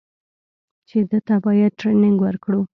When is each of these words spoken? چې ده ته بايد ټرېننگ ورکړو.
چې 0.87 0.97
ده 1.09 1.19
ته 1.27 1.35
بايد 1.43 1.71
ټرېننگ 1.79 2.17
ورکړو. 2.23 2.61